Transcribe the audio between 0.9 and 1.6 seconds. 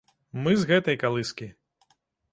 калыскі.